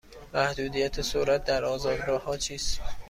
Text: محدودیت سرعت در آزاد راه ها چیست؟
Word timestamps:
محدودیت 0.33 1.01
سرعت 1.01 1.43
در 1.45 1.65
آزاد 1.65 1.99
راه 1.99 2.23
ها 2.23 2.37
چیست؟ 2.37 2.81